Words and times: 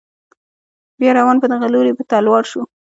بیا 0.99 1.11
روان 1.19 1.37
په 1.39 1.47
دغه 1.53 1.67
لوري 1.73 1.91
په 1.95 2.03
تلوار 2.09 2.43
شو. 2.51 2.61